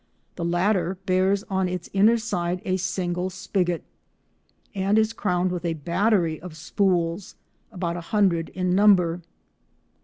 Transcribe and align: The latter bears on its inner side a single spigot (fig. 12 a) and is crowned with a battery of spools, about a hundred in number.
The 0.35 0.43
latter 0.43 0.97
bears 1.05 1.43
on 1.43 1.69
its 1.69 1.87
inner 1.93 2.17
side 2.17 2.63
a 2.65 2.77
single 2.77 3.29
spigot 3.29 3.83
(fig. 3.83 3.83
12 4.73 4.83
a) 4.85 4.87
and 4.89 4.97
is 4.97 5.13
crowned 5.13 5.51
with 5.51 5.63
a 5.63 5.73
battery 5.75 6.41
of 6.41 6.57
spools, 6.57 7.35
about 7.71 7.97
a 7.97 8.01
hundred 8.09 8.49
in 8.55 8.73
number. 8.73 9.21